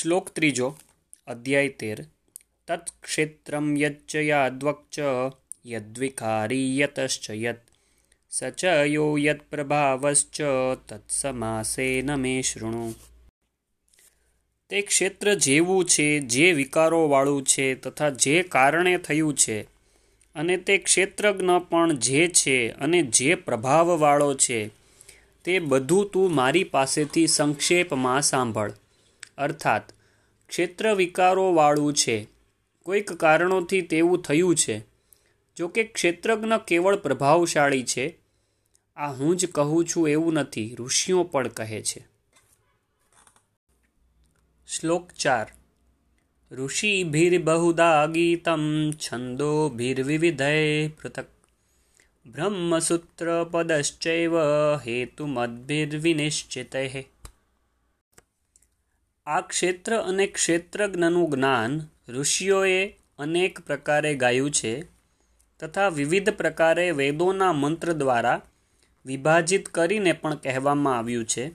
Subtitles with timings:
[0.00, 0.68] શ્લોક ત્રીજો
[1.26, 1.98] અધ્યાય તેર
[2.68, 4.96] તત્ક્ષેત્રમ યચ્ચ યાદ્વક્ચ
[5.64, 7.60] યદ્વિકારી યતશ્ચ યત
[8.32, 10.38] સ ચ યો યત્પ્રભાવશ્ચ
[10.86, 12.86] તત્સમાસેન મે શૃણુ
[14.70, 19.58] તે ક્ષેત્ર જેવું છે જે વિકારોવાળું છે તથા જે કારણે થયું છે
[20.36, 24.60] અને તે ક્ષેત્રજ્ઞ પણ જે છે અને જે પ્રભાવવાળો છે,
[25.44, 28.79] તે બધું તું મારી પાસેથી સંક્ષેપમાં સાંભળ.
[29.40, 29.92] અર્થાત
[30.48, 32.26] ક્ષેત્ર વિકારોવાળું છે.
[32.84, 34.84] કોઈક કારણોથી તેવું થયું છે.
[35.56, 38.18] જો કે ક્ષેત્રજ્ઞ કેવળ પ્રભાવશાળી છે.
[38.96, 42.06] આ હું જ કહું છું એવું નથી, ઋષિઓ પણ કહે છે.
[44.68, 45.46] શ્લોક ચાર.
[46.52, 51.24] ઋષિભિર્બહુદા ગીતમ છંદોભિર્વિવિધય પૃથક.
[52.26, 54.32] બ્રહ્મસૂત્રપદશ્ચૈવ
[54.86, 56.76] હેતુમદ્ભિર્વિનિશ્ચિત
[59.26, 64.82] આ ક્ષેત્ર અને ક્ષેત્રજ્ઞનું જ્ઞાન ઋષિઓએ અનેક પ્રકારે ગાયું છે
[65.60, 68.40] તથા વિવિધ પ્રકારે વેદોના મંત્ર દ્વારા
[69.06, 71.52] વિભાજિત કરીને પણ કહેવામાં આવ્યું છે.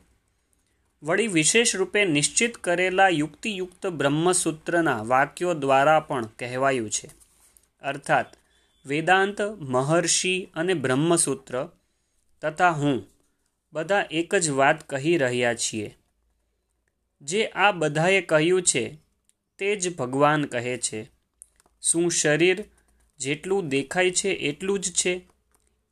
[1.04, 7.08] વળી વિશેષ રૂપે નિશ્ચિત કરેલા યુક્તિયુક્ત બ્રહ્મસૂત્રના વાક્યો દ્વારા પણ કહેવાયું છે.
[7.82, 8.26] અર્થાત,
[8.86, 11.70] વેદાંત, મહર્ષિ અને બ્રહ્મસૂત્ર
[12.42, 13.08] તથા હું
[13.74, 15.98] બધા એક જ વાત કહી રહ્યા છીએ.
[17.22, 18.98] જે આ બધાએ કહ્યું છે,
[19.58, 21.10] તે જ ભગવાન કહે છે.
[21.82, 22.66] શું શરીર
[23.20, 25.22] જેટલું દેખાય છે એટલું જ છે?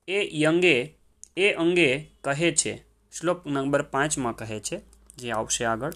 [0.08, 0.94] એ યંગે
[1.38, 2.84] એ અંગે કહે છે.
[3.20, 4.80] શ્લોક નંબર પાંચમાં કહે છે,
[5.18, 5.94] જે આવશે આગળ.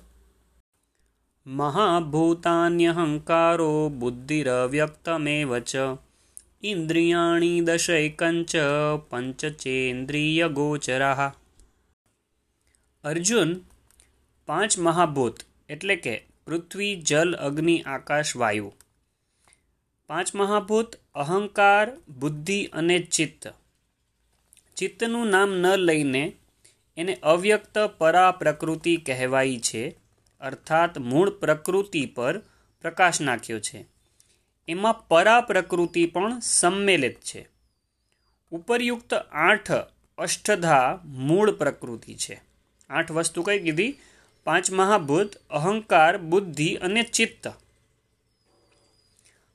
[1.47, 5.75] મહાભૂતાન્યહંકારો બુદ્ધિરવ્યક્તમેવ ચ,
[6.63, 8.55] ઇન્દ્રિયાણી દશૈકંચ
[9.09, 11.35] પંચચેન્દ્રિય ગોચરા
[13.03, 13.61] અર્જુન
[14.47, 18.73] પાંચ મહાભૂત એટલે કે પૃથ્વી, જલ, અગ્નિ, આકાશ, વાયુ.
[20.07, 23.53] પાંચ મહાભૂત અહંકાર, બુદ્ધિ અને ચિત્ત.
[24.75, 26.33] ચિત્તનું નામ ન લઈને
[26.97, 29.97] એને અવ્યક્ત પરા પ્રકૃતિ કહેવાય છે,
[30.41, 32.39] અર્થાત મૂળ પ્રકૃતિ પર
[32.81, 33.85] પ્રકાશ નાખ્યો છે.
[34.67, 37.49] એમાં પરા પ્રકૃતિ પણ સંમેલિત છે.
[38.51, 39.71] ઉપરયુક્ત આઠ
[40.17, 42.41] અષ્ટધા મૂળ પ્રકૃતિ છે.
[42.89, 43.97] આઠ વસ્તુ કઈ કીધી?
[44.47, 47.53] પાંચ મહાભૂત, અહંકાર, બુદ્ધિ અને ચિત્ત.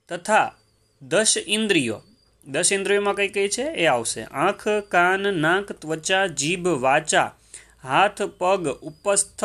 [0.09, 0.55] તથા
[1.03, 2.03] દશ ઇન્દ્રિયો.
[2.47, 3.63] દસ ઇન્દ્રિયોમાં કઈ કઈ છે?
[3.63, 4.23] એ આવશે.
[4.23, 7.35] આંખ, કાન, નાક, ત્વચા, જીભ, વાચા,
[7.83, 9.45] હાથ, પગ, ઉપસ્થ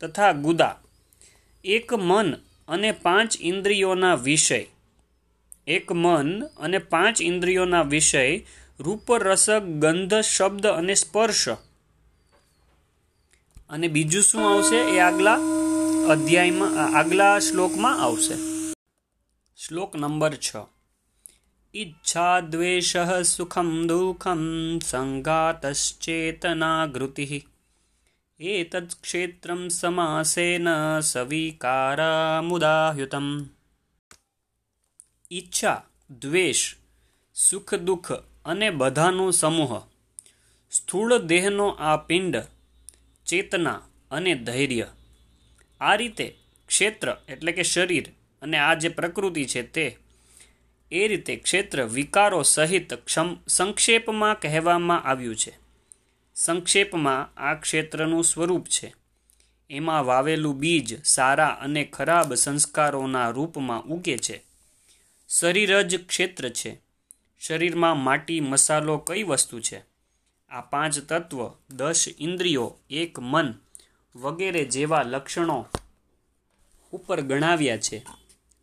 [0.00, 0.80] તથા ગુદા.
[1.64, 2.34] એક મન
[2.68, 4.66] અને પાંચ ઇન્દ્રિયોના વિષય.
[5.66, 8.38] એક મન અને પાંચ ઇન્દ્રિયોના વિષય
[8.80, 11.48] રૂપ રસ ગંધ, શબ્દ અને સ્પર્શ.
[13.70, 14.76] અને બીજું શું આવશે?
[14.76, 15.38] એ આગલા
[16.08, 18.34] અધ્યાયમાં આગલા શ્લોકમાં આવશે.
[19.56, 20.56] શ્લોક નંબર છ.
[21.74, 27.46] ઈચ્છા દ્વેષ સુખમ દુઃખમ સંઘાતશ્ચેતનાગૃતિ
[28.40, 30.68] એતत् ક્ષેત્રમ સમાસેન
[31.00, 33.44] સવિકારામુદાહ્યુતમ.
[35.32, 35.82] ઈચ્છા,
[36.20, 36.76] દ્વેષ,
[37.34, 38.12] સુખ દુઃખ
[38.44, 39.82] અને બધાનો સમૂહ,
[40.70, 42.36] સ્થૂળ દેહનો આ પિંડ
[43.26, 44.86] ચેતના અને ધૈર્ય.
[45.80, 46.36] આ રીતે
[46.68, 49.96] ક્ષેત્ર એટલે કે શરીર અને આ જે પ્રકૃતિ છે તે,
[50.92, 55.58] એ રીતે ક્ષેત્ર વિકારો સહિત ક્ષમ સંક્ષેપમાં કહેવામાં આવ્યું છે.
[56.34, 58.94] સંક્ષેપમાં આ ક્ષેત્રનું સ્વરૂપ છે.
[59.70, 64.42] એમાં વાવેલું બીજ સારા અને ખરાબ સંસ્કારોના રૂપમાં ઉગે છે.
[65.28, 66.80] શરીર જ ક્ષેત્ર છે.
[67.40, 69.95] શરીરમાં માટી, મસાલો કઈ વસ્તુ છે?
[70.48, 73.54] આ પાંચ તત્વ, દસ ઇન્દ્રિયો, એક મન
[74.16, 75.66] વગેરે જેવા લક્ષણો
[76.92, 78.06] ઉપર ગણાવ્યા છે.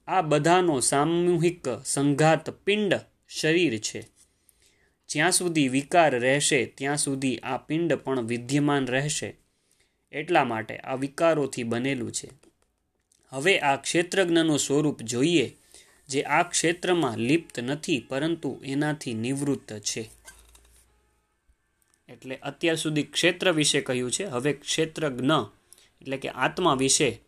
[0.07, 2.99] આ બધાનો સામૂહિક સંઘાત પિંડ
[3.29, 4.07] શરીર છે.
[5.09, 9.35] જ્યાં સુધી વિકાર રહેશે, ત્યાં સુધી આ પિંડ પણ વિદ્યમાન રહેશે.
[10.11, 12.29] એટલા માટે આ વિકારોથી બનેલું છે.
[13.29, 15.57] હવે આ ક્ષેત્રજ્ઞનું સ્વરૂપ જોઈએ,
[16.09, 20.22] જે આ ક્ષેત્રમાં લિપ્ત નથી, પરંતુ એનાથી નિવૃત્ત છે.
[22.13, 24.25] એટલે અત્યાર સુધી ક્ષેત્ર વિશે કહ્યું છે.
[24.25, 25.31] હવે ક્ષેત્રજ્ઞ
[26.01, 27.21] એટલે કે આત્મા વિશે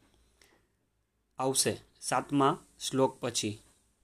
[1.37, 3.59] આવશે સાતમા શ્લોક પછી.